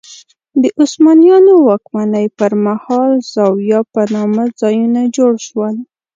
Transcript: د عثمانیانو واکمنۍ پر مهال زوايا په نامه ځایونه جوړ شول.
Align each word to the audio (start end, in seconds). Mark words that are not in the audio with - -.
د 0.61 0.63
عثمانیانو 0.81 1.53
واکمنۍ 1.67 2.25
پر 2.37 2.51
مهال 2.65 3.11
زوايا 3.33 3.79
په 3.93 4.01
نامه 4.15 4.43
ځایونه 4.61 5.01
جوړ 5.15 5.33
شول. 5.47 5.75